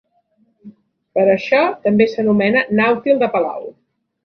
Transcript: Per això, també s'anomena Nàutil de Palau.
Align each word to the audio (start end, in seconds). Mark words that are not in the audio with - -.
Per 1.17 1.25
això, 1.33 1.59
també 1.85 2.09
s'anomena 2.15 2.65
Nàutil 2.81 3.23
de 3.27 3.31
Palau. 3.37 3.71